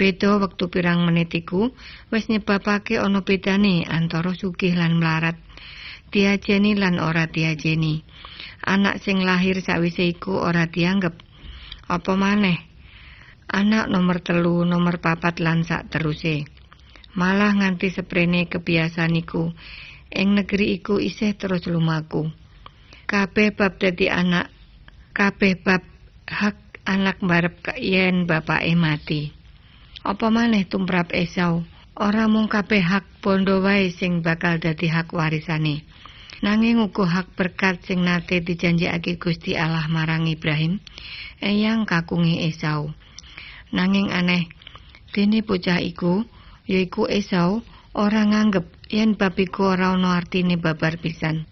beda 0.00 0.40
wektu 0.40 0.72
pirang 0.72 1.04
menit 1.04 1.28
iku 1.36 1.68
wis 2.08 2.32
nyebabake 2.32 2.96
ana 2.96 3.20
bedane 3.20 3.84
antara 3.84 4.32
sugih 4.32 4.72
lan 4.72 4.96
melarat. 4.96 5.36
Diajeni 6.08 6.72
lan 6.72 6.96
ora 6.96 7.28
diajeni. 7.28 8.00
Anak 8.64 9.04
sing 9.04 9.20
lahir 9.20 9.60
sawise 9.60 10.08
iku 10.08 10.40
ora 10.40 10.64
dianggep. 10.64 11.12
Apa 11.92 12.16
maneh? 12.16 12.71
Anak 13.52 13.92
nomor 13.92 14.24
telu, 14.24 14.64
nomor 14.64 15.04
papat 15.04 15.36
lan 15.36 15.60
sak 15.60 15.92
teruse. 15.92 16.48
Malah 17.12 17.52
nganti 17.52 17.92
seprene 17.92 18.48
kebiasaan 18.48 19.12
iku. 19.12 19.52
Ing 20.08 20.32
negeri 20.40 20.80
iku 20.80 20.96
isih 20.96 21.36
terus 21.36 21.68
lumaku. 21.68 22.32
Kabeh 23.04 23.52
bab 23.52 23.76
dadi 23.76 24.08
anak, 24.08 24.48
kabeh 25.12 25.60
bab 25.60 25.84
hak 26.24 26.80
anak 26.88 27.20
mbarep 27.20 27.60
ka- 27.60 27.76
yen 27.76 28.24
bapake 28.24 28.72
mati. 28.72 29.36
Apa 30.00 30.32
maneh 30.32 30.64
tumrap 30.64 31.12
Esau? 31.12 31.60
Ora 31.92 32.32
mung 32.32 32.48
kabeh 32.48 32.80
hak 32.80 33.20
bondo 33.20 33.60
wae 33.60 33.92
sing 33.92 34.24
bakal 34.24 34.56
dadi 34.56 34.88
hak 34.88 35.12
warisane. 35.12 35.84
Nanging 36.40 36.80
uga 36.80 37.04
hak 37.04 37.36
berkat 37.36 37.84
sing 37.84 38.00
nate 38.00 38.40
dijanjekake 38.40 39.20
Gusti 39.20 39.60
Allah 39.60 39.84
marang 39.92 40.24
Ibrahim, 40.24 40.80
eyang 41.44 41.84
kakunge 41.84 42.48
Esau. 42.48 42.96
Nanging 43.72 44.12
aneh, 44.12 44.52
dene 45.16 45.40
bocah 45.40 45.80
iku, 45.80 46.22
yaiku 46.68 47.08
Esau, 47.08 47.64
ora 47.96 48.22
nganggep 48.28 48.68
yen 48.92 49.16
bab 49.16 49.36
iku 49.40 49.72
ora 49.72 49.96
ana 49.96 50.20
artine 50.20 50.60
babar 50.60 51.00
pisan. 51.00 51.48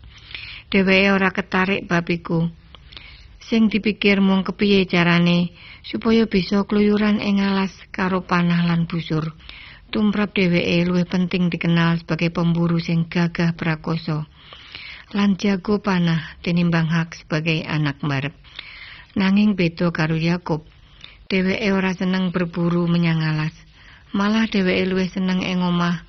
Dheweke 0.68 1.10
ora 1.16 1.32
ketarik 1.32 1.88
bab 1.88 2.06
iku. 2.06 2.46
Sing 3.40 3.72
dipikir 3.72 4.22
mung 4.22 4.46
kepiye 4.46 4.86
carane 4.86 5.50
supaya 5.82 6.28
bisa 6.28 6.62
kluyuran 6.68 7.18
ing 7.18 7.42
alas 7.42 7.72
karo 7.90 8.22
panah 8.22 8.62
lan 8.68 8.86
busur. 8.86 9.34
Tumrap 9.90 10.36
dheweke 10.36 10.86
luwih 10.86 11.08
penting 11.08 11.50
dikenal 11.50 11.98
sebagai 11.98 12.30
pemburu 12.30 12.78
sing 12.78 13.10
gagah 13.10 13.58
prakoso 13.58 14.30
lan 15.10 15.34
jago 15.34 15.82
panah 15.82 16.38
tinimbang 16.38 16.86
hak 16.86 17.18
sebagai 17.18 17.66
anak 17.66 17.98
mbarep. 17.98 18.30
Nanging 19.18 19.58
beda 19.58 19.90
karo 19.90 20.14
Yakub. 20.14 20.62
Dheweke 21.30 21.70
ora 21.70 21.94
seneng 21.94 22.34
berburu 22.34 22.90
menyang 22.90 23.22
alas. 23.22 23.54
Malah 24.10 24.50
dheweke 24.50 24.82
luwih 24.90 25.06
seneng 25.06 25.46
ing 25.46 25.62
omah 25.62 26.02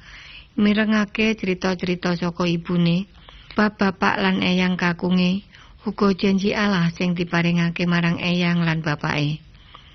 mirengake 0.58 1.38
cerita-cerita 1.38 2.18
saka 2.18 2.44
ibune, 2.50 3.08
bab 3.54 3.78
bapak 3.78 4.20
lan 4.20 4.42
eyang 4.42 4.76
kakunge, 4.76 5.46
uga 5.86 6.12
janji 6.18 6.58
Allah 6.58 6.90
sing 6.92 7.14
diparingake 7.14 7.86
marang 7.86 8.18
eyang 8.18 8.66
lan 8.66 8.82
bapake. 8.82 9.40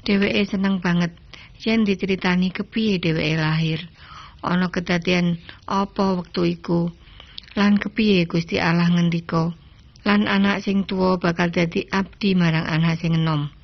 Dheweke 0.07 0.47
seneng 0.47 0.79
banget 0.79 1.11
yen 1.59 1.83
diceritani 1.83 2.55
kepiye 2.55 3.03
dheweke 3.03 3.35
lahir. 3.35 3.83
Ana 4.47 4.71
kedadian 4.71 5.43
apa 5.67 6.23
wektu 6.23 6.47
iku? 6.47 6.95
Lan 7.59 7.83
kepiye 7.83 8.31
Gusti 8.31 8.63
Allah 8.63 8.87
ngendika? 8.95 9.51
Lan 10.07 10.31
anak 10.31 10.63
sing 10.63 10.87
tuwa 10.87 11.19
bakal 11.19 11.51
dadi 11.51 11.83
abdi 11.91 12.39
marang 12.39 12.63
anak 12.63 13.03
sing 13.03 13.19
enom. 13.19 13.56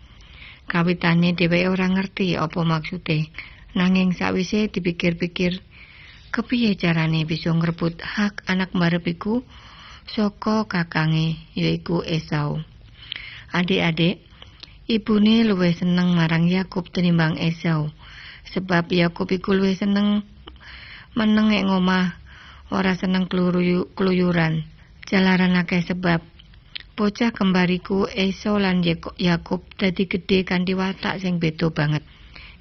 Kawitane 0.70 1.35
dheweke 1.35 1.68
ora 1.70 1.87
ngerti 1.90 2.38
apa 2.38 2.61
maksude. 2.62 3.31
Nanging 3.72 4.12
sawise 4.12 4.68
dipikir-pikir, 4.68 5.64
kepiye 6.29 6.77
carane 6.77 7.25
bisa 7.25 7.48
ngrebut 7.53 8.01
hak 8.05 8.44
anak 8.44 8.77
mbarep 8.77 9.16
iku 9.16 9.40
saka 10.09 10.68
kakange 10.68 11.40
yaiku 11.57 12.05
Esau. 12.05 12.61
Adik-adik, 13.53 14.20
ibune 14.88 15.44
luwih 15.44 15.72
seneng 15.72 16.12
marang 16.12 16.48
Yakub 16.48 16.88
tinimbang 16.92 17.40
Esau. 17.40 17.88
Sebab 18.53 18.92
Yakub 18.92 19.29
iku 19.33 19.57
luwih 19.57 19.77
seneng 19.77 20.25
meneng 21.16 21.53
ing 21.53 21.68
omah, 21.72 22.16
ora 22.72 22.96
seneng 22.96 23.29
kluyuran. 23.29 24.64
Jalaran 25.09 25.57
akeh 25.61 25.85
sebab 25.85 26.31
bocah 26.92 27.33
kembariku 27.33 28.05
Esau 28.12 28.61
lan 28.61 28.85
Yakub 29.16 29.64
dadi 29.81 30.05
gedhe 30.05 30.44
kanthi 30.44 30.76
watak 30.76 31.24
sing 31.24 31.40
beda 31.40 31.72
banget. 31.72 32.05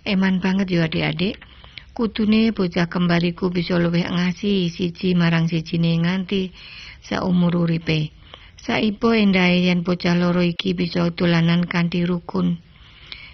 Eman 0.07 0.39
banget 0.39 0.71
yo 0.71 0.81
adik-adik. 0.87 1.35
Kudune 1.91 2.55
bocah 2.55 2.87
kembariku 2.87 3.51
bisa 3.51 3.75
luwih 3.75 4.07
ngasihi 4.07 4.71
siji 4.71 5.11
marang 5.11 5.51
sijine 5.51 5.99
nganti 5.99 6.55
saumur 7.03 7.67
uripe. 7.67 8.15
Saipo 8.55 9.11
endahe 9.11 9.67
yen 9.67 9.83
bocah 9.83 10.15
loro 10.15 10.39
iki 10.39 10.71
bisa 10.71 11.11
dolanan 11.11 11.67
kanthi 11.67 12.07
rukun. 12.07 12.61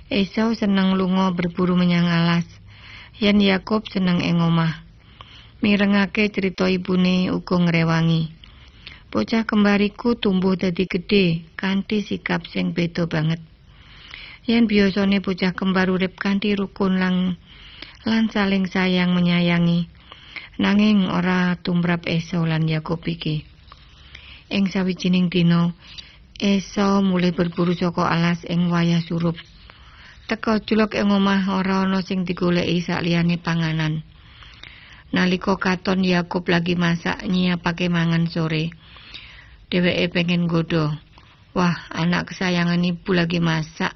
Esau 0.10 0.58
seneng 0.58 0.98
lunga 0.98 1.30
berburu 1.36 1.78
menyang 1.78 2.10
alas. 2.10 2.48
Yen 3.22 3.38
Yakub 3.38 3.86
seneng 3.86 4.24
ing 4.26 4.42
omah. 4.42 4.82
Mirengake 5.62 6.32
cerita 6.34 6.66
ibune 6.66 7.30
uga 7.30 7.60
ngrewangi. 7.60 8.37
Bocah 9.08 9.48
kembariku 9.48 10.20
tumbuh 10.20 10.60
dadi 10.60 10.84
gedhe 10.84 11.48
kanthi 11.56 12.04
sikap 12.04 12.44
sing 12.44 12.76
beda 12.76 13.08
banget. 13.08 13.40
Yen 14.44 14.68
biasane 14.68 15.24
bocah 15.24 15.56
kembar 15.56 15.88
urip 15.88 16.20
kanthi 16.20 16.60
rukun 16.60 17.00
lang 17.00 17.40
lan 18.04 18.28
saling 18.28 18.68
sayang 18.68 19.16
menyayangi. 19.16 19.88
Nanging 20.60 21.08
ora 21.08 21.56
tumrap 21.64 22.04
Esau 22.04 22.44
lan 22.44 22.68
Yakub 22.68 23.00
iki. 23.08 23.48
Ing 24.52 24.68
sawijining 24.68 25.32
dina, 25.32 25.72
Esau 26.36 27.00
mulai 27.00 27.32
berburu 27.32 27.72
saka 27.80 28.12
alas 28.12 28.44
ing 28.44 28.68
wayah 28.68 29.00
surup. 29.00 29.40
Teka 30.28 30.60
juluk 30.68 31.00
ing 31.00 31.16
omah 31.16 31.48
ora 31.56 31.88
ana 31.88 32.04
sing 32.04 32.28
digoleki 32.28 32.84
sakliyane 32.84 33.40
panganan. 33.40 34.04
Nalika 35.16 35.56
katon 35.56 36.04
Yakub 36.04 36.44
lagi 36.52 36.76
masak 36.76 37.24
nyiapake 37.24 37.88
mangan 37.88 38.28
sore. 38.28 38.76
Dheweke 39.68 40.08
pengen 40.16 40.48
nggodha. 40.48 40.96
Wah, 41.52 41.76
anak 41.92 42.32
kesayangan 42.32 42.80
ibu 42.88 43.12
lagi 43.12 43.44
masak. 43.44 43.92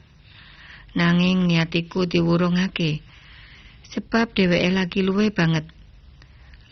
Nanging 0.99 1.47
niatiku 1.47 2.03
diwurungake. 2.03 2.99
Sebab 3.95 4.35
dheweke 4.35 4.67
lagi 4.67 4.99
luwe 4.99 5.31
banget. 5.31 5.63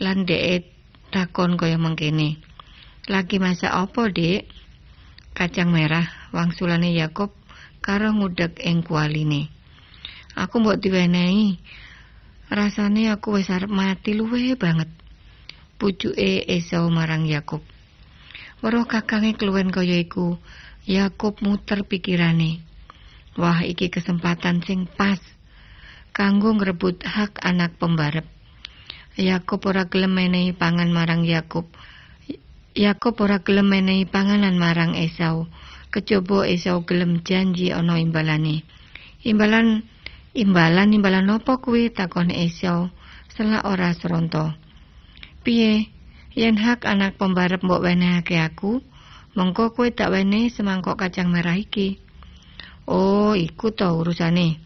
Lan 0.04 0.28
dhek 0.28 0.68
takon 1.08 1.56
kaya 1.56 1.80
mengkene. 1.80 2.44
Lagi 3.08 3.40
masak 3.40 3.72
apa, 3.72 4.12
Dik? 4.12 4.44
Kacang 5.32 5.72
merah 5.72 6.04
wangsulane 6.36 6.92
Yakub 6.92 7.32
karo 7.80 8.12
ngudek 8.12 8.60
ing 8.60 8.84
kualine. 8.84 9.48
Aku 10.36 10.60
mbok 10.60 10.76
diwenehi. 10.76 11.56
Rasane 12.52 13.08
aku 13.08 13.40
arep 13.40 13.72
mati 13.72 14.12
luwe 14.12 14.60
banget. 14.60 14.92
Pucuke 15.80 16.44
Esau 16.44 16.92
marang 16.92 17.24
Yakub. 17.24 17.64
Weruh 18.60 18.84
kakange 18.84 19.40
keluwen 19.40 19.72
kaya 19.72 19.96
iku, 19.96 20.36
Yakub 20.84 21.40
muter 21.40 21.80
pikirane. 21.88 22.60
Wah, 23.40 23.64
iki 23.64 23.88
kesempatan 23.88 24.60
sing 24.60 24.84
pas 24.84 25.16
kanggo 26.12 26.52
ngrebut 26.52 27.00
hak 27.08 27.40
anak 27.40 27.80
pembarep. 27.80 28.28
Yakub 29.16 29.64
ora 29.64 29.88
gelem 29.88 30.20
pangan 30.60 30.92
marang 30.92 31.24
Yakub. 31.24 31.72
Yakub 32.76 33.16
ora 33.24 33.40
gelem 33.40 33.66
menehi 33.66 34.04
panganan 34.04 34.60
marang 34.60 34.92
Esau. 34.92 35.48
Kejaba 35.88 36.44
Esau 36.44 36.84
gelem 36.84 37.24
janji 37.24 37.72
ana 37.72 37.96
imbalane. 37.96 38.62
Imbalan 39.24 39.88
imbalan 40.36 40.94
imbalan 40.94 41.32
apa 41.32 41.58
kuwi 41.58 41.90
takon 41.90 42.28
Esau 42.28 42.92
selak 43.32 43.64
ora 43.64 43.90
seronto. 43.96 44.52
Piye? 45.40 45.99
Yen 46.30 46.54
hak 46.62 46.86
anak 46.86 47.18
pembarep 47.18 47.58
mbok 47.66 47.82
wenehake 47.82 48.38
aku, 48.38 48.78
mengko 49.34 49.74
kowe 49.74 49.90
tak 49.90 50.14
wenehi 50.14 50.46
semangkok 50.46 51.02
kacang 51.02 51.26
merah 51.26 51.58
iki. 51.58 51.98
Oh, 52.86 53.34
iku 53.34 53.74
to 53.74 53.90
urusane. 53.98 54.62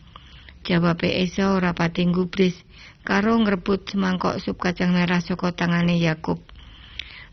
Jawab 0.65 1.01
Esau 1.05 1.57
ora 1.57 1.73
pati 1.73 2.05
gubris 2.09 2.57
karo 3.05 3.37
ngrebut 3.41 3.89
semangkok 3.89 4.41
sup 4.45 4.61
kacang 4.61 4.93
merah 4.93 5.25
saka 5.25 5.57
tangane 5.57 5.97
Yakub. 5.97 6.41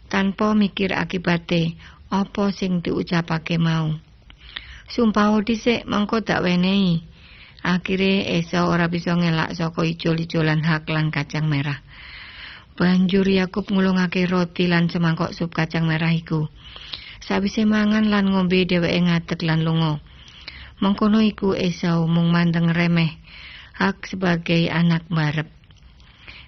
Tanpa 0.08 0.56
mikir 0.56 0.96
akibate, 0.96 1.76
apa 2.08 2.56
sing 2.56 2.80
diucapake 2.80 3.60
mau. 3.60 3.96
Sumpah 4.92 5.44
dhisik 5.44 5.84
mengko 5.88 6.24
tak 6.24 6.44
wenehi. 6.44 7.04
Akhire 7.64 8.32
Esau 8.40 8.72
ora 8.72 8.88
bisa 8.88 9.12
ngelak 9.12 9.60
saka 9.60 9.84
ijol-ijolan 9.84 10.64
hak 10.64 10.88
lan 10.88 11.12
kacang 11.12 11.52
merah. 11.52 11.84
Banjur 12.82 13.30
Yakub 13.30 13.70
ngulungake 13.70 14.26
roti 14.26 14.66
lan 14.66 14.90
semangkok 14.90 15.38
sup 15.38 15.54
kacang 15.54 15.86
merah 15.86 16.10
iku. 16.10 16.50
Sawise 17.22 17.62
mangan 17.70 18.10
lan 18.10 18.34
ngombe 18.34 18.66
dheweke 18.66 19.06
ngadeg 19.06 19.38
lan 19.46 19.62
lunga. 19.62 20.02
Mengkono 20.82 21.22
iku 21.22 21.54
Esau 21.54 22.10
mung 22.10 22.34
mandeng 22.34 22.74
remeh 22.74 23.22
hak 23.78 24.10
sebagai 24.10 24.66
anak 24.74 25.06
barep. 25.14 25.46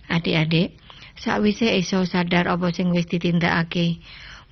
Adik-adik, 0.10 0.74
sakwise 1.22 1.70
Esau 1.70 2.02
sadar 2.10 2.50
apa 2.50 2.74
sing 2.74 2.90
wis 2.90 3.06
ditindakake, 3.06 4.02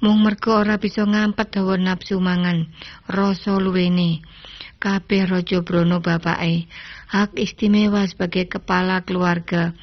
mung 0.05 0.21
mergo 0.21 0.61
ora 0.61 0.77
bisa 0.77 1.01
ngampet 1.01 1.49
hawa 1.57 1.81
nafsu 1.81 2.21
mangan, 2.21 2.69
rasa 3.09 3.57
luwene. 3.57 4.21
Kabeh 4.77 5.25
raja 5.25 5.65
Brono 5.65 5.97
bapake 5.97 6.69
hak 7.09 7.33
istimewa 7.41 8.05
sebagai 8.05 8.45
kepala 8.49 9.01
keluarga. 9.01 9.73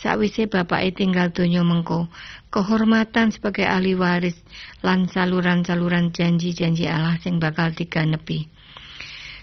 Sakwise 0.00 0.48
bapake 0.48 0.96
tinggal 0.96 1.28
donya 1.28 1.60
mengko, 1.60 2.08
kehormatan 2.48 3.36
sebagai 3.36 3.68
ahli 3.68 3.92
waris 3.92 4.40
lan 4.80 5.04
saluran-saluran 5.12 6.08
janji-janji 6.16 6.88
Allah 6.88 7.20
sing 7.20 7.36
bakal 7.36 7.76
diganepi. 7.76 8.48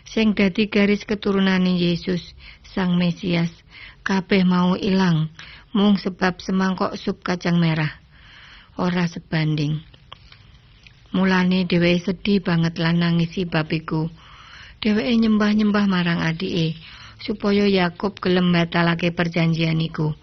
Sing 0.02 0.34
dadi 0.34 0.65
garis 0.65 1.06
keturunane 1.06 1.78
Yesus, 1.78 2.34
Sang 2.65 2.98
Mesias, 2.98 3.54
kabeh 4.02 4.41
mau 4.50 4.74
ilang 4.74 5.30
mung 5.78 6.02
sebab 6.02 6.41
semangkok 6.41 6.98
sup 6.98 7.22
kacang 7.22 7.62
merah. 7.62 7.93
Ora 8.82 9.06
sebanding. 9.06 9.78
Mulane 11.13 11.70
dheweke 11.70 12.02
sedih 12.02 12.41
banget 12.41 12.82
lan 12.82 13.06
nangisi 13.06 13.46
bab 13.46 13.70
iku. 13.70 14.10
Dheweke 14.82 15.22
nyembah-nyembah 15.22 15.86
marang 15.86 16.26
adike 16.26 16.82
supaya 17.22 17.70
Yakub 17.70 18.17
gelem 18.17 18.50
batalake 18.50 19.13
perjanjian 19.13 19.78
iku. 19.86 20.17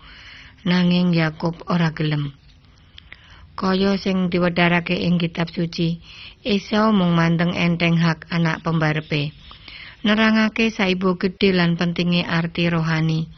Nanging 0.65 1.13
Yakub 1.13 1.61
ora 1.69 1.93
gelem. 1.93 2.33
Kaya 3.53 4.01
sing 4.01 4.33
diwedharake 4.33 4.97
ing 4.97 5.21
kitab 5.21 5.53
suci, 5.53 6.01
Esau 6.41 6.89
mung 6.89 7.13
mandeng 7.13 7.53
enteng 7.53 8.01
hak 8.01 8.25
anak 8.33 8.65
pembarepe. 8.65 9.37
Nerangake 10.05 10.73
saibo 10.73 11.21
gedhe 11.21 11.53
lan 11.53 11.77
pentinge 11.77 12.25
arti 12.25 12.69
rohani, 12.73 13.29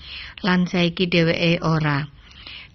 lan 0.47 0.71
saiki 0.71 1.11
dheweke 1.11 1.63
ora. 1.67 2.07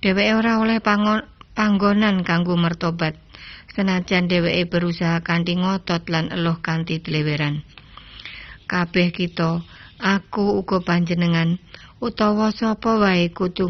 Dheweke 0.03 0.35
ora 0.35 0.59
oleh 0.59 0.83
pangon, 0.83 1.23
panggonan 1.55 2.27
kanggo 2.27 2.59
mertobat, 2.59 3.15
senajan 3.71 4.27
dheweke 4.27 4.67
berusaha 4.67 5.23
kanthi 5.23 5.59
ngotot 5.59 6.11
lan 6.11 6.27
eluh 6.31 6.59
kanthi 6.59 6.99
dleweran. 6.99 7.63
Kabeh 8.67 9.15
kita, 9.15 9.63
aku 9.99 10.59
uga 10.59 10.83
panjenengan, 10.83 11.59
utawa 12.01 12.49
sapa 12.49 12.97
wae 12.97 13.29
kudu 13.29 13.69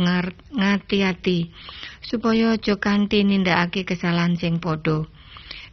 ngati-ati 0.55 1.51
supaya 1.99 2.55
aja 2.55 2.79
kanthi 2.79 3.27
nindakake 3.27 3.83
kesalahan 3.83 4.39
sing 4.39 4.63
padha. 4.63 5.03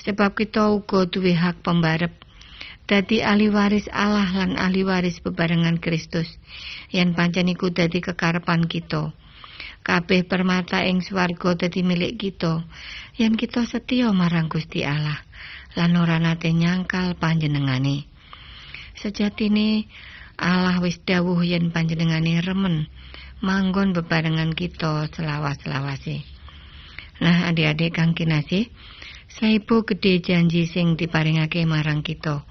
Sebab 0.03 0.35
kita 0.35 0.75
uga 0.75 1.07
duwe 1.07 1.38
hak 1.38 1.62
pembarep 1.62 2.11
dadi 2.88 3.21
ahli 3.23 3.53
waris 3.53 3.87
Allah 3.94 4.27
lan 4.33 4.59
ahli 4.59 4.83
waris 4.83 5.23
bebarengan 5.23 5.79
Kristus. 5.79 6.27
Yen 6.90 7.14
pancen 7.14 7.47
iku 7.47 7.71
dadi 7.71 8.03
kekarepan 8.03 8.66
kita. 8.66 9.14
Kabeh 9.87 10.27
permata 10.27 10.83
ing 10.83 11.01
swarga 11.05 11.55
dadi 11.55 11.87
milik 11.87 12.18
kita 12.18 12.66
yen 13.14 13.38
kita 13.38 13.64
setya 13.64 14.11
marang 14.11 14.51
Gusti 14.51 14.83
Allah 14.83 15.23
lan 15.79 15.94
ora 15.94 16.18
nate 16.18 16.51
nyangkal 16.51 17.14
panjenengane. 17.14 18.09
Sejatine 18.99 19.87
Allah 20.38 20.79
wis 20.79 21.03
dawuh 21.03 21.42
yen 21.42 21.74
panjenengane 21.74 22.38
remen 22.40 22.87
manggon 23.42 23.92
bebarengan 23.92 24.55
kita 24.55 25.11
selawas-selawase 25.11 26.24
nah 27.18 27.51
adik-adik 27.51 27.98
kang 27.98 28.14
kinasih 28.14 28.70
Saibu 29.29 29.85
gede 29.85 30.24
janji 30.24 30.64
sing 30.64 30.96
diparingake 30.96 31.68
marang 31.68 32.01
kita. 32.01 32.48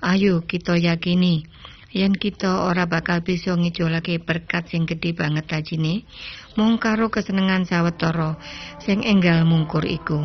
Ayo 0.00 0.40
kita 0.42 0.74
yakini 0.74 1.44
yen 1.92 2.16
kita 2.16 2.64
ora 2.64 2.88
bakal 2.88 3.20
bisa 3.20 3.52
ngijolake 3.52 4.16
berkat 4.16 4.72
sing 4.72 4.88
gedhe 4.88 5.12
banget 5.12 5.46
tajine 5.52 6.08
mung 6.56 6.80
karo 6.80 7.12
kesenengan 7.12 7.68
sawetara 7.68 8.40
sing 8.80 9.04
enggal 9.04 9.44
mungkur 9.44 9.84
iku. 9.84 10.24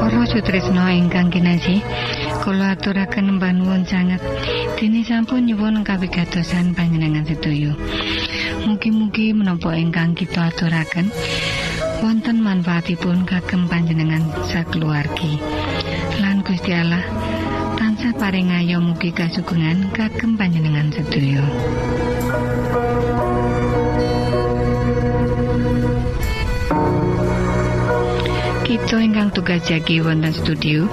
Para 0.00 0.22
sutresna 0.26 0.96
ingkang 0.96 1.28
kinasih, 1.28 1.84
kula 2.40 2.72
aturaken 2.72 3.36
mbanuwun 3.36 3.84
sanget 3.84 4.22
dene 4.80 5.04
sampun 5.04 5.44
nyuwun 5.44 5.84
kawigatosan 5.84 6.72
panjenengan 6.72 7.28
sedaya. 7.28 7.76
Mugi-mugi 8.64 9.36
menapa 9.36 9.76
ingkang 9.76 10.16
kita 10.16 10.48
aturaken 10.48 11.12
wonten 12.00 12.40
manfaatipun 12.40 13.28
kagem 13.28 13.68
panjenengan 13.68 14.24
sakeluargi. 14.48 15.36
Lan 16.24 16.40
Gusti 16.40 16.72
Allah 16.72 17.04
tansah 17.76 18.16
paring 18.16 18.48
ayo 18.56 18.80
mugi 18.80 19.12
kasugengan 19.12 19.92
kagem 19.92 20.40
panjenengan 20.40 20.88
sedaya. 20.88 21.44
Kita 28.70 28.96
ingkang 29.02 29.28
tugas 29.34 29.60
jagi 29.68 30.00
wonten 30.00 30.32
studio 30.32 30.88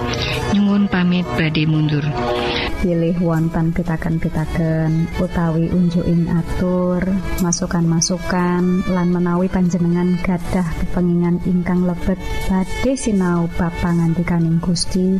nyuwun 0.52 0.67
pamit 0.88 1.24
badhe 1.36 1.64
mundur. 1.68 2.04
pilih 2.78 3.18
wonten 3.18 3.74
pitaken-pitaken 3.74 5.10
utawi 5.18 5.66
unjuking 5.66 6.30
atur 6.30 7.02
masukan-masukan 7.42 8.86
lan 8.86 9.08
menawi 9.10 9.50
panjenengan 9.50 10.14
gadah 10.22 10.68
kepengingan 10.78 11.42
ingkang 11.42 11.82
lebet 11.82 12.22
badhe 12.46 12.94
sinau 12.94 13.50
ba 13.58 13.74
pangantikaning 13.82 14.62
Gusti 14.62 15.18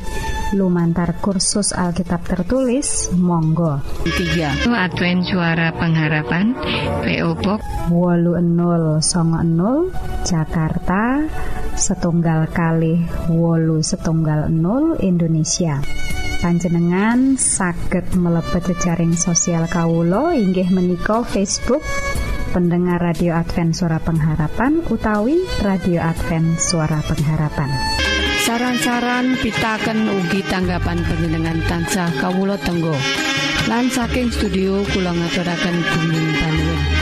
lumantar 0.56 1.20
kursus 1.20 1.76
Alkitab 1.76 2.24
tertulis 2.24 3.12
Monggo. 3.12 3.84
3 4.04 4.64
Advent 4.68 5.20
suara 5.28 5.74
pengharapan 5.76 6.56
PO 7.04 7.30
Box. 7.42 7.60
Wolu 7.92 8.38
enol 8.40 9.04
songo 9.04 9.44
enol 9.44 9.92
Jakarta 10.24 11.26
setunggal 11.76 12.48
kali 12.50 12.98
wolu 13.30 13.84
setunggal 13.84 14.48
nol 14.48 14.96
Indonesia. 15.04 15.78
Panjenengan 16.38 17.34
saged 17.34 18.14
mlebet 18.14 18.70
jejaring 18.70 19.18
sosial 19.18 19.66
Kawulo 19.66 20.30
inggih 20.30 20.70
menika 20.70 21.26
Facebook 21.26 21.82
pendengar 22.54 23.02
radio 23.02 23.34
Advent 23.34 23.74
suara 23.74 23.98
pengharapan 23.98 24.80
utawi 24.86 25.36
radio 25.66 25.98
Advent 25.98 26.62
suara 26.62 27.02
pengharapan 27.04 27.97
saran-saran 28.48 29.36
pitaken 29.44 30.08
ugi 30.08 30.40
tanggapan 30.48 31.04
panjenengan 31.04 31.60
tansah 31.68 32.08
kawulo 32.16 32.56
tenggo. 32.56 32.96
Lan 33.68 33.92
saking 33.92 34.32
studio 34.32 34.80
kula 34.88 35.12
ngaturaken 35.12 35.76
bumi 35.84 36.22
panuwun 36.40 36.97